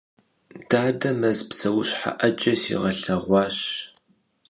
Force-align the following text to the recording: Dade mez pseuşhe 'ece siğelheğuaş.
Dade 0.69 1.11
mez 1.21 1.39
pseuşhe 1.49 2.11
'ece 2.19 2.53
siğelheğuaş. 2.61 3.57